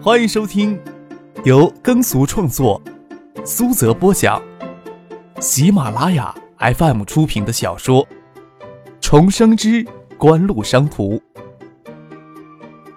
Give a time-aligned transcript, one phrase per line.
[0.00, 0.80] 欢迎收听
[1.44, 2.80] 由耕俗创作、
[3.44, 4.40] 苏泽播讲、
[5.40, 8.06] 喜马拉雅 FM 出品的小说
[9.00, 9.84] 《重生之
[10.16, 11.16] 官路商途》，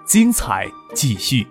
[0.06, 1.44] 精彩继续，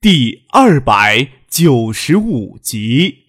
[0.00, 3.26] 第二百九十五集。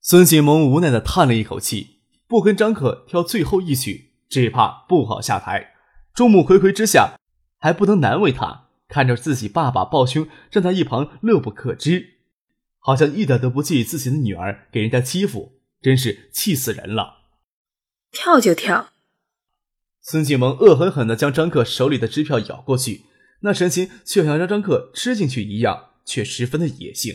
[0.00, 1.95] 孙锦萌无奈的叹了一口气，
[2.28, 5.74] 不跟张可跳最后一曲，只怕不好下台。
[6.14, 7.18] 众目睽睽之下，
[7.58, 8.68] 还不能难为他。
[8.88, 12.18] 看着自己爸爸抱胸站在一旁乐不可支，
[12.78, 17.24] 好像一点都不介意自己的女儿给人家欺负，真是气死人了。
[18.12, 18.90] 跳就跳。
[20.00, 23.06] 孙锦萌恶狠狠地将张克手里的支票咬过去，
[23.40, 27.14] 那神情就想让张克吃进去一样，却十分的野性。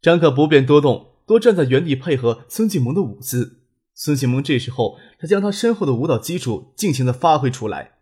[0.00, 1.12] 张克不便多动。
[1.24, 3.61] 多站在原地配合孙锦萌的舞姿。
[3.94, 7.92] 孙启萌这时候，他将他身后的舞蹈基础尽情的发挥出来。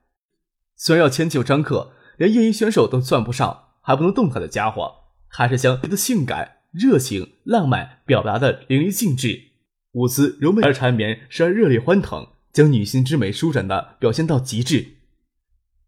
[0.77, 4.91] 虽然要迁就张克，连业余选手都算不上，还不能动他的家伙，
[5.29, 9.51] 还是将他的性感、热情、浪漫表达的淋漓尽致。
[9.93, 14.99] 舞姿柔美而缠绵，时而热烈欢腾，将女性之美舒展的表现到极致。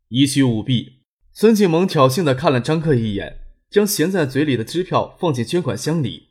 [0.09, 3.39] 一曲舞毕，孙启萌挑衅的看了张克一眼，
[3.71, 6.31] 将衔在嘴里的支票放进捐款箱里。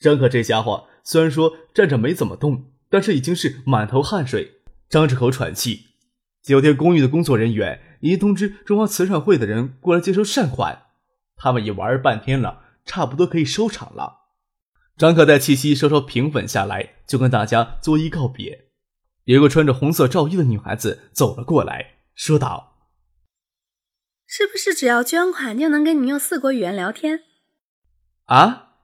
[0.00, 5.86] 张可这家伙虽然说站着没怎么动，但是已经是满头汗水，张着口喘气。
[6.44, 10.84] 酒店公寓的工作人员已经通知中华慈善会的人过来接收善款，
[11.34, 14.28] 他们也玩半天了，差不多可以收场了。
[14.96, 18.66] 张可待气息稍稍平稳下来，就跟大家作揖告别。
[19.24, 22.76] 一个穿着红色罩衣的女孩子走了过来，说道
[24.24, 27.24] ：“是不是只要捐款就能跟你用四国语言聊天？”
[28.26, 28.76] 啊？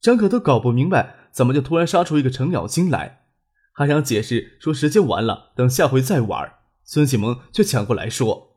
[0.00, 3.24] 张可都搞不明白，怎么就突然杀出一个程咬金来？
[3.72, 6.58] 还想解释说时间完了，等下回再玩。
[6.82, 8.56] 孙启萌却抢过来说：“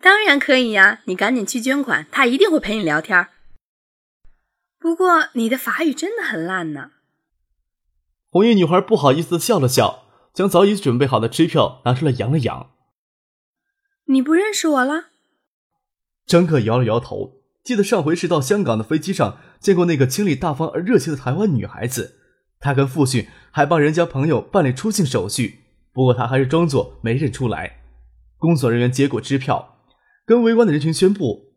[0.00, 3.28] 当然可以呀，你赶紧去捐款，他一定会陪你聊天。
[4.78, 6.92] 不过你的法语真的很烂呢。”
[8.30, 12.70] 红衣女孩不好意思笑了笑，将早已准备好的支票拿出来扬了扬。
[14.08, 15.10] “你不认识我了？”
[16.24, 17.35] 张克摇了摇头。
[17.66, 22.14] 记得上回是到香港的飞机上见过那个清丽大方而热情的台湾女孩子，
[22.60, 27.82] 她跟父亲还帮人家朋友办理出境手续，不过她还是装作没认出来。
[28.38, 29.80] 工作人员接过支票，
[30.24, 31.56] 跟围观的人群宣布：“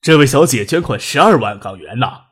[0.00, 2.26] 这位小姐捐款十二万港元呐！”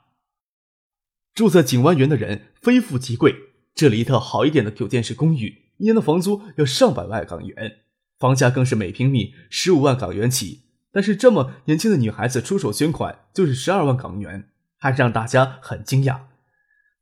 [1.34, 3.34] 住在景湾园的人非富即贵，
[3.74, 7.78] 这里一套好一点的酒店式公寓，一年的房租要上百万港元，
[8.20, 10.67] 房价更是每平米十五万港元起。
[10.98, 16.22] 但是这么年轻的女孩子出手捐款就是十二万港元，还是让大家很惊讶。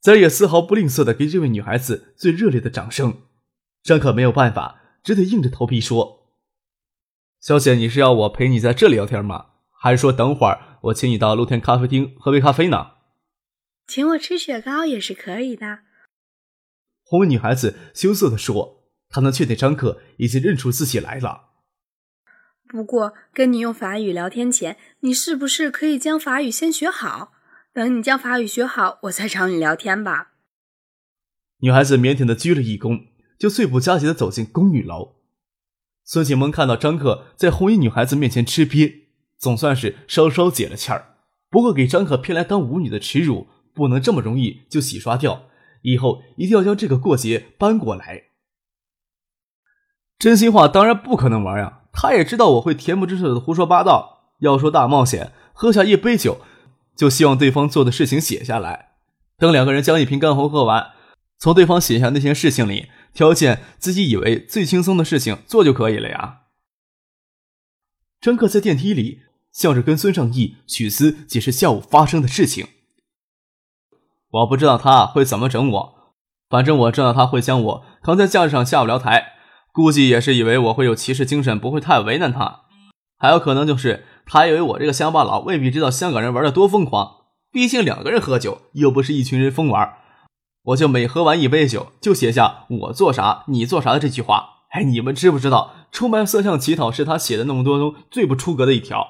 [0.03, 3.23] 咱也丝毫不吝啬的给这位女孩子最热烈的掌声。
[3.83, 6.29] 张可没有办法，只得硬着头皮说
[7.41, 9.47] ：“小姐，你是要我陪你在这里聊天吗？
[9.81, 12.89] 还是说等会儿我请你到露天咖啡厅喝杯咖啡呢？”
[13.89, 15.79] 请我吃雪糕也是可以的。
[17.03, 21.45] 红衣女孩子羞涩的说：“她能确定张可已经认出自己来了。”
[22.69, 27.33] 不过，跟你用法语聊天前，你是不是可以将法语先学好？
[27.73, 30.33] 等你将法语学好，我再找你聊天吧。
[31.61, 33.07] 女孩子腼腆的鞠了一躬，
[33.39, 35.17] 就最不加急的走进公寓楼。
[36.05, 39.05] 孙启萌看到张克在红衣女孩子面前吃瘪，
[39.39, 41.17] 总算是稍稍解了气儿。
[41.51, 45.49] 不过，给张可骗来当舞女的耻辱，不能这么容易就洗刷掉。
[45.83, 48.25] 以后一定要将这个过节搬过来。
[50.19, 51.83] 真心话当然不可能玩呀。
[51.99, 54.35] 他也知道我会恬不知耻的胡说八道。
[54.41, 56.43] 要说大冒险，喝下一杯酒，
[56.95, 58.91] 就希望对方做的事情写下来。
[59.39, 60.93] 等两个人将一瓶干红喝完，
[61.39, 66.43] 从对方写下那些事情里挑件自己以为最轻松的事情做就可以了呀。
[68.21, 72.69] 张克在电梯里笑着跟孙尚义、许思解释下午发生的事情。
[74.31, 76.15] 我不知道他会怎么整我，
[76.51, 79.36] 反正我知道他会将我扛在架子上下不了台。
[79.77, 82.63] 估计也是以为我会有骑士精神，不会太为难他。
[83.19, 87.27] 还有可能就是他以为我这个乡巴佬未必知道香港人玩的多疯狂。
[87.53, 89.99] 毕竟两个人喝酒，又不是一群人疯玩。
[90.63, 94.65] 我就每喝完一杯酒，就写下“我做啥，你做啥”的这句话。
[94.71, 99.07] 哎，你们知不知道，出卖色相乞讨是他写的那么多中最不出格的一条？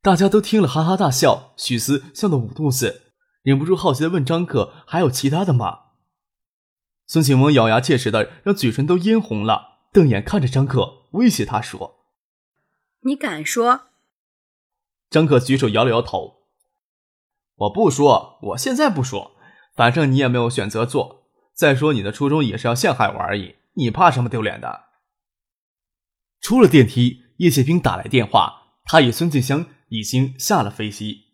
[0.00, 3.12] 大家都听了哈哈大笑，许思笑得捂肚子，
[3.42, 5.80] 忍不住好奇的问张克：“还有其他的吗？”
[7.08, 12.04] 孙启萌咬牙切齿的，让嘴唇都嫣红了，瞪眼看着张克，威胁他说
[13.00, 13.86] ：“你敢说？”
[15.08, 16.42] 张克举手摇了摇头
[17.56, 19.32] ：“我不说，我现在不说。
[19.74, 21.30] 反正你也没有选择做。
[21.54, 24.84] 再说你的初衷也是要陷害我而已，你怕什么丢脸的？
[26.40, 31.28] 出了电梯，叶剑兵打来电话，他与孙静香已经下了飞机。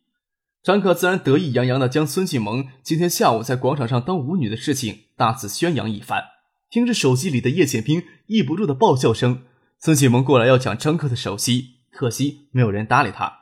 [0.63, 6.25] 张克自然得意洋洋地将孙庆萌今天下午在广场上当舞女的事情大肆宣扬一番。
[6.71, 9.45] 听着手机里的叶剑兵抑不住的爆笑声，
[9.79, 13.41] 孙庆萌过来要抢张克的手机，可惜没有人搭理他。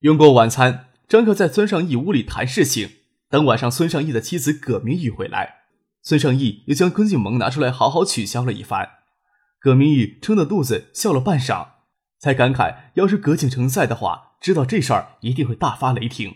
[0.00, 2.92] 用过晚餐，张克在孙尚义屋里谈事情。
[3.28, 5.58] 等晚上孙尚义的妻子葛明玉回来，
[6.02, 8.88] 孙尚义又将孙庆萌拿出来好好取笑了一番。
[9.60, 11.68] 葛明玉撑着肚子笑了半晌，
[12.18, 16.34] 才感慨：要是葛景成在的话，知道这事儿一定会大发雷霆。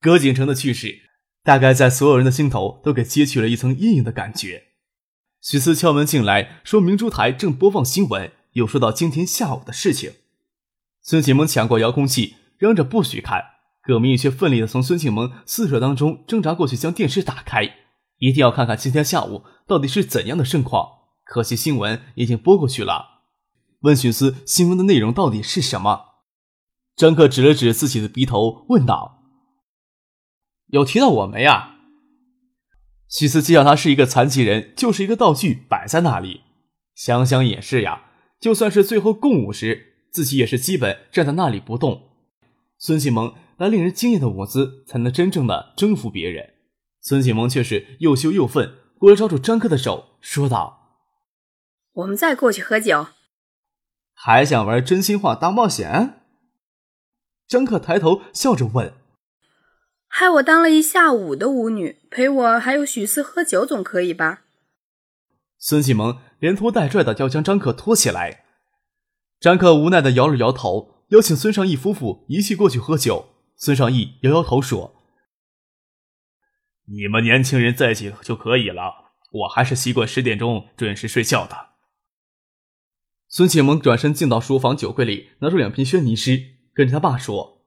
[0.00, 1.10] 葛景成的去世，
[1.44, 4.64] 大概在所有人的心头都给揭去了一层阴影的感觉。
[5.40, 10.12] 许思敲门进来，说明珠台正播放新闻，又说到今天下午的事情。
[11.02, 13.42] 孙庆萌抢过遥控器，嚷着不许看。
[13.82, 17.64] 葛明玉却奋力地从孙庆萌四手当中挣扎过去，将电视打开，
[18.18, 20.88] 一定要看看今天下午到底是怎样的盛况。
[21.24, 23.22] 可惜新闻已经播过去了。
[23.80, 26.02] 问许思新闻的内容到底是什么？
[26.94, 29.21] 张克指了指自己的鼻头，问道
[30.72, 31.76] ：“有提到我们呀？”
[33.08, 36.42] 许思既然他是一个残疾人，就是一个道具摆在那里。
[36.94, 42.10] 想想也是呀，就算是最后共舞时，自己也是基本站在那里不动。
[42.76, 43.32] 孙启蒙。
[43.58, 46.54] 那令人惊艳的舞姿，才能真正的征服别人。
[47.00, 50.98] 孙启蒙却是又羞又愤，过来抓住张克的手，说道
[51.92, 53.08] ：“我们再过去喝酒。”
[54.14, 56.22] 还想玩真心话大冒险？
[57.46, 58.94] 张克抬头笑着问
[60.14, 64.42] ：“害我当了一下午的舞女，陪我还有许四喝酒，总可以吧？”
[65.56, 68.44] 孙启萌连拖带拽的要将张克拖起来。
[69.40, 73.30] 张克无奈的摇了摇头，邀请孙尚义夫妇一起过去喝酒。
[73.56, 75.02] 孙尚义摇摇头说
[76.86, 81.70] ：“你们年轻人在一起就可以了，我还是习惯十点钟准时睡觉的。”
[83.28, 87.64] 孙启蒙转身进到书房酒柜里，拿出两瓶轩尼诗，跟着他爸说：“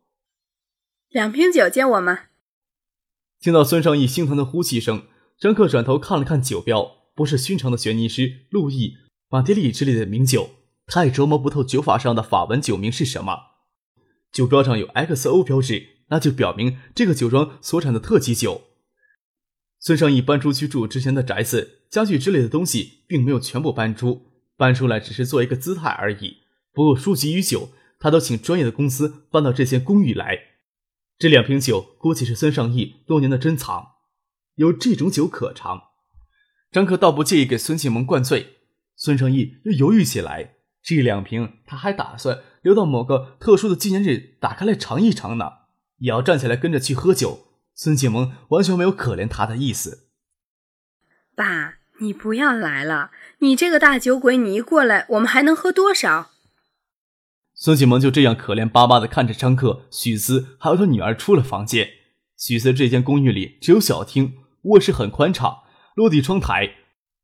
[1.09, 2.25] 两瓶酒借我吗？”
[3.45, 5.03] 听到孙尚义心疼的呼气声，
[5.37, 8.95] 张克转头看了看酒标，不是寻常的轩尼诗、路易、
[9.29, 10.49] 马爹利之类的名酒，
[10.87, 13.37] 他也琢磨不透酒法上的法文酒名是什么。
[14.31, 18.63] 酒标上有 XO 标志，那就表明这个酒庄所产的特级酒。
[19.79, 24.23] 孙尚义搬出去住之前的宅子，家具之类的东西并没有全部搬出，
[24.57, 26.37] 搬出来只是做一个姿态而已。
[26.73, 27.69] 不过书籍与酒，
[27.99, 30.54] 他都请专业的公司搬到这间公寓来。
[31.17, 33.93] 这两瓶酒估计是孙尚义多年的珍藏，
[34.55, 35.81] 有这种酒可尝。
[36.71, 38.57] 张克倒不介意给孙庆萌灌醉，
[38.97, 40.55] 孙尚义又犹豫起来。
[40.83, 45.51] 这两瓶他还打算留到某个特殊的纪念日打开来尝一尝呢，
[45.99, 47.47] 也要站起来跟着去喝酒。
[47.73, 50.09] 孙庆萌完全没有可怜他的意思。
[51.33, 56.31] 爸，你不要来了，你这个大酒鬼，你一过来，我们还能喝多少？
[57.57, 61.89] 孙启萌就这样可怜巴巴地看着张克、许思还有他女儿出了房间。
[62.37, 65.59] 许思这间公寓里只有小厅，卧室很宽敞，
[65.95, 66.75] 落地窗台，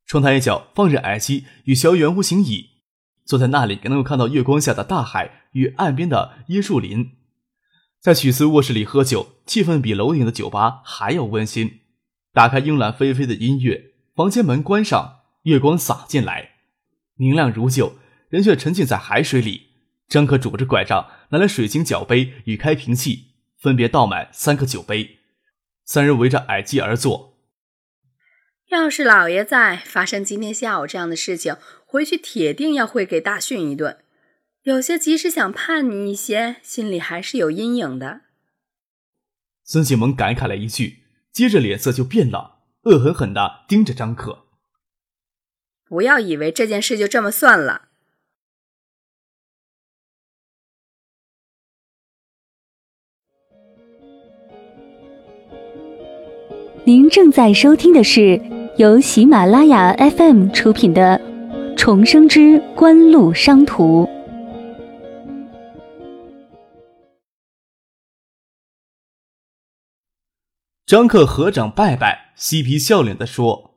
[0.05, 2.69] 窗台一角放着矮机与小圆弧形椅。
[3.25, 7.11] 坐在那里，能够看到月光下的大海与岸边的椰树林。
[7.99, 11.81] 在许思卧室里喝酒，气氛比楼顶的酒吧还要温馨。
[12.33, 16.51] 打开慵懒霏霏的音乐，房间门关上，月光洒进来，
[17.15, 17.97] 明亮如旧，
[18.29, 19.70] 人却沉浸在海水里。
[20.11, 23.27] 张可拄着拐杖，拿来水晶脚杯与开瓶器，
[23.57, 25.19] 分别倒满三个酒杯。
[25.85, 27.37] 三人围着矮机而坐。
[28.71, 31.55] 要是老爷在，发生今天下午这样的事情。
[31.85, 34.03] 回去铁定要会给大训一顿，
[34.63, 38.23] 有些即使想叛逆一些，心里还是有阴影的。
[39.63, 44.47] 孙启萌感慨了一句，接着脸色就变了，恶狠狠地盯着张可。
[45.85, 47.90] 不要以为这件事就这么算了。
[56.83, 58.41] 您正在收听的是
[58.77, 61.21] 由喜马拉雅 FM 出品的。
[61.77, 64.09] 重生之官路商途。
[70.87, 73.75] 张克合掌拜拜，嬉皮笑脸的说：“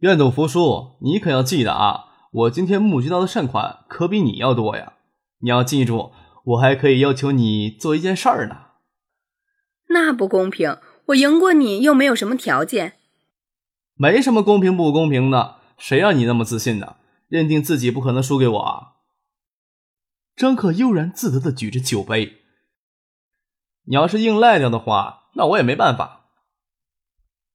[0.00, 2.06] 愿赌服输，你可要记得啊！
[2.32, 4.94] 我今天募集到的善款可比你要多呀！
[5.40, 6.12] 你要记住，
[6.44, 8.62] 我还可以要求你做一件事儿呢。”
[9.90, 10.78] 那不公平！
[11.06, 12.94] 我赢过你，又没有什么条件。
[13.94, 15.56] 没什么公平不公平的。
[15.78, 16.96] 谁让你那么自信呢？
[17.28, 18.92] 认定自己不可能输给我啊！
[20.34, 22.38] 张克悠然自得的举着酒杯。
[23.84, 26.30] 你要是硬赖掉的话，那我也没办法。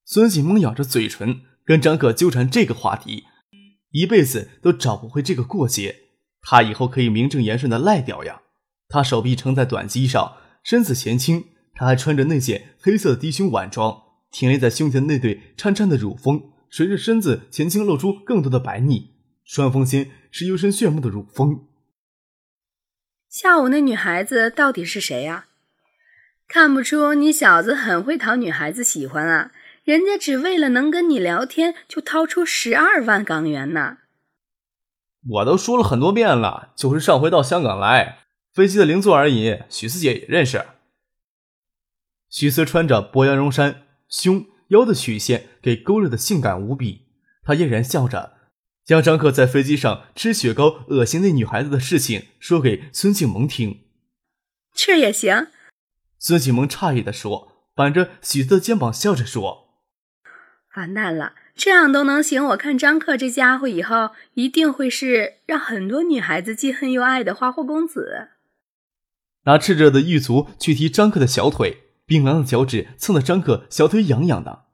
[0.06, 3.26] 孙启蒙咬着嘴唇，跟张克纠缠这个话题，
[3.90, 6.02] 一辈子都找不回这个过节。
[6.42, 8.42] 他以后可以名正言顺的赖掉呀。
[8.88, 14.02] 他手臂撑在短机上，身子前倾，他还穿着那件黑色的低胸晚装，
[14.32, 19.12] 挺立在胸前的那对颤颤的乳峰，随着身子前倾露出更多的白腻，
[19.44, 21.66] 双峰间是幽深炫目的乳峰。
[23.30, 25.46] 下午那女孩子到底是谁呀？
[26.48, 29.52] 看不出你小子很会讨女孩子喜欢啊！
[29.86, 34.00] 人家只为了能跟你聊天，就掏出十二万港元呢。
[35.30, 38.20] 我都说了很多遍了，就是上回到香港来。
[38.54, 40.62] 飞机的邻座而已，许四姐也认识。
[42.32, 47.08] 许四穿着薄羊绒衫，胸腰的曲线给勾勒的性感无比。
[47.44, 48.38] 他嫣然笑着，
[48.86, 53.82] 将张克在飞机上吃雪糕恶心那女孩子的事情说给孙庆萌听。
[54.74, 55.48] 这也行？
[56.18, 59.76] 孙庆萌诧异的说，板着许四的肩膀笑着说
[60.78, 62.46] ：“完蛋了，这样都能行？
[62.48, 68.30] 我看张克这家伙以后一定会是让很多女孩子既恨又爱的花花公子。”
[69.44, 71.80] 拿赤着的玉足去踢张克的小腿，
[72.12, 74.66] 冰凉的脚趾蹭得张可小腿痒痒的。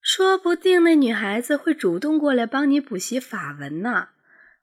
[0.00, 4.08] 说不定那女孩子会主动过来帮你补习法文呢。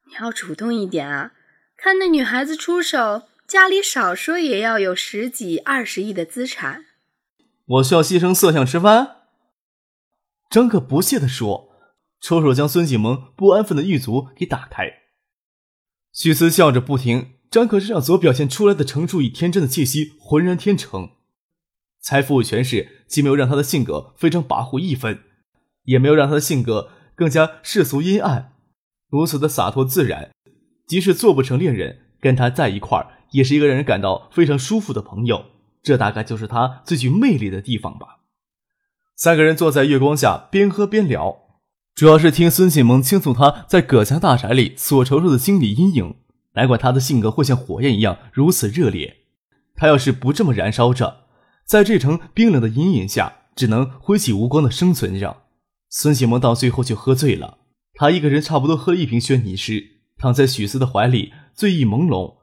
[0.08, 1.34] 你要主动一点啊！
[1.78, 6.86] 看那女孩子出手，家里少说也要有十几二十亿的资产。
[7.68, 9.18] 我需要牺牲色相吃饭？
[10.50, 11.70] 张可不屑地说，
[12.20, 14.90] 抽手将孙启萌不安分的玉足给打开。
[16.12, 17.34] 许思笑着不停。
[17.52, 21.12] 张可身上所表现出来的成熟与天真的气息浑然天成，
[22.04, 25.20] 财富与权势既没有让他的性格非常跋扈一分，
[25.86, 28.52] 也没有让他的性格更加世俗阴暗，
[29.10, 30.32] 如此的洒脱自然，
[30.86, 35.46] 即使做不成恋人，跟他在一块儿也是一个让人感到非常舒服的朋友。
[35.82, 38.20] 这大概就是他最具魅力的地方吧。
[39.16, 41.38] 三个人坐在月光下，边喝边聊，
[41.96, 46.16] 主要是听孙启萌倾诉他在葛家大宅里所承受的心理阴影。
[46.56, 49.18] 难怪他的性格会像火焰一样如此热烈。
[49.76, 51.23] 他要是不这么燃烧着，
[51.66, 55.44] 在这层冰冷的阴影下，只能灰起无光的生存着。
[55.90, 57.60] 孙启萌到最后就喝醉了，
[57.94, 62.36] 他一个人差不多喝了一瓶轩尼诗，躺在许思的怀里，醉意朦胧，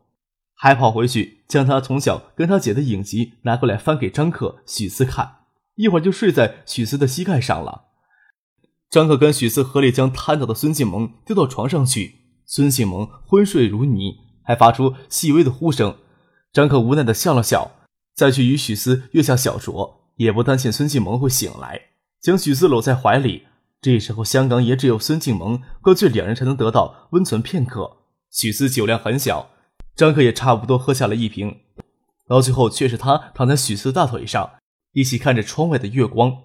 [0.54, 5.38] 还跑回去将他从小跟他姐的影集拿过来翻给张克、许思看，
[5.74, 7.86] 一会儿就睡在许思的膝盖上了。
[8.88, 12.16] 张克跟许思合力将瘫倒的孙启萌丢到床上去。
[12.44, 15.96] 孙庆萌昏睡如泥，还发出细微的呼声。
[16.52, 17.70] 张克无奈的笑了笑，
[18.20, 21.80] 再去与许思月下小酌，也不担心孙静萌会醒来，
[22.20, 23.44] 将许思搂在怀里。
[23.80, 27.96] 这时候，香港也只有孙静萌和醉两人才能得到温存片刻。
[28.30, 29.52] 许思酒量很小，
[29.96, 31.60] 张克也差不多喝下了一瓶，
[32.28, 34.50] 到最后却是他躺在许思大腿上，
[34.92, 36.42] 一起看着窗外的月光，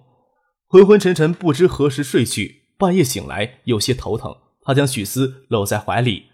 [0.66, 2.70] 昏昏沉沉，不知何时睡去。
[2.78, 4.34] 半夜醒来，有些头疼。
[4.62, 6.28] 他将许思搂在怀里，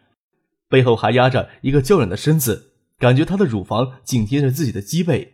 [0.68, 2.71] 背后还压着一个娇软的身子，
[3.02, 5.32] 感觉她的乳房紧贴着自己的脊背，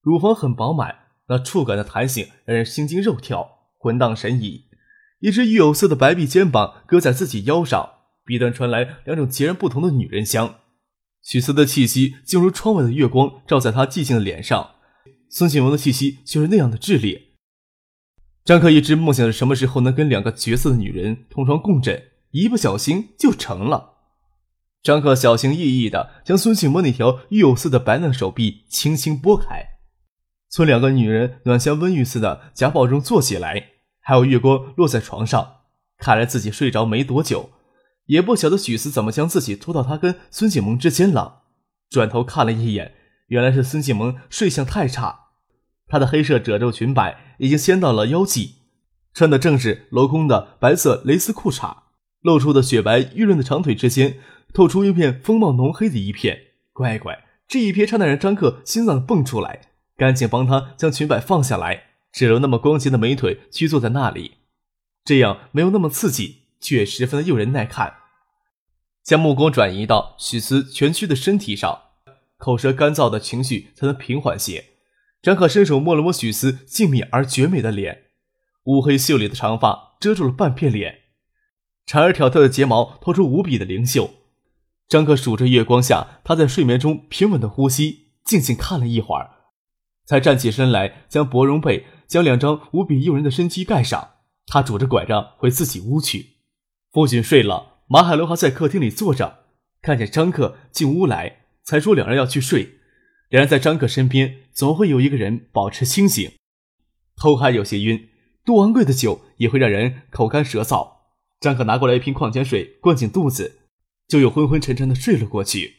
[0.00, 0.94] 乳房很饱满，
[1.26, 4.66] 那触感的弹性让人心惊肉跳，魂荡神怡。
[5.18, 7.90] 一只玉有色的白臂肩膀搁在自己腰上，
[8.24, 10.60] 鼻端传来两种截然不同的女人香。
[11.20, 14.76] 许思的气息就如窗外的月光照在他寂静的脸上，
[15.28, 17.20] 孙庆文的气息就是那样的炽烈。
[18.44, 22.00] 张克一直梦想着什么时候能跟两个绝色的女人同床共枕。
[22.30, 23.97] 一不小心就成了。
[24.88, 29.72] 张克小心翼翼地将孙庆萌那条玉有似的白嫩手臂轻轻拨开，
[30.48, 35.56] 从两个女人暖香温浴似的夹抱中坐起来，还有月光落在床上。
[35.98, 37.50] 看来自己睡着没多久，
[38.06, 41.42] 也不晓得许思怎么将自己拖到他跟孙庆萌之间了。
[41.90, 42.94] 转头看了一眼，
[43.26, 45.32] 原来是孙庆萌睡相太差，
[45.86, 48.54] 她的黑色褶皱裙摆已经掀到了腰际，
[49.12, 51.76] 穿的正是镂空的白色蕾丝裤衩。
[52.22, 54.18] 露出的雪白玉润的长腿之间，
[54.52, 56.46] 透出一片风貌浓黑的一片。
[56.72, 64.38] 乖乖，这一瞥差点让张克心脏蹦出来，赶紧帮他将裙摆放下来，只留那么光洁的美腿屈坐在那里。
[65.04, 67.94] 这样没有那么刺激，却十分的诱人耐看。
[69.02, 71.78] 将目光转移到许思蜷曲的身体上，
[72.36, 74.66] 口舌干燥的情绪才能平缓些。
[75.22, 78.04] 张克伸手摸了摸许思静谧而绝美的脸，
[78.64, 81.00] 乌黑秀丽的长发遮住了半片脸。
[81.86, 84.10] 长而挑挑的睫毛透出无比的灵秀。
[84.88, 89.30] 张克数着月光下他在睡眠中平稳的呼吸，静静看了一会儿，
[90.06, 94.12] 才站起身来，将薄绒被将两张无比诱人的身躯盖上。
[94.46, 96.38] 他拄着拐杖回自己屋去。
[96.90, 99.40] 父亲睡了，马海龙还在客厅里坐着，
[99.82, 102.78] 看见张克进屋来，才说两人要去睡。
[103.28, 106.32] 两人在张克身边，总会有一个人保持清醒。
[107.14, 108.08] 头还有些晕。
[108.42, 110.92] 多昂贵的酒也会让人口干舌燥。
[111.38, 113.67] 张可拿过来一瓶矿泉水，灌进肚子，
[114.08, 115.74] 就又昏昏沉沉的睡了过去。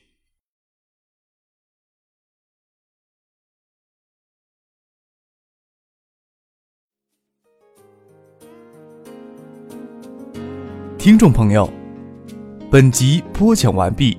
[11.00, 11.67] 听众朋友，
[12.69, 14.15] 本集播讲完毕，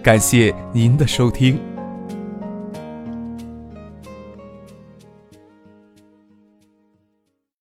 [0.00, 1.73] 感谢您的收听。